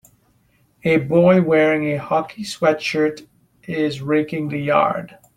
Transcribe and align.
A 0.83 0.97
boy 0.97 1.43
wearing 1.43 1.91
a 1.93 1.99
hockey 2.01 2.41
sweatshirt 2.43 3.27
is 3.67 4.01
raking 4.01 4.47
the 4.49 4.57
yard. 4.57 5.19